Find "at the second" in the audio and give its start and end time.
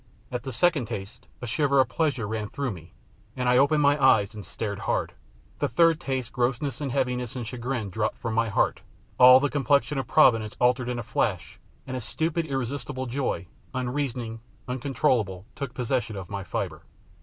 0.31-0.87